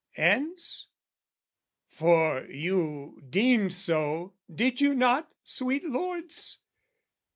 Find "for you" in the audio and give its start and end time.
1.87-3.21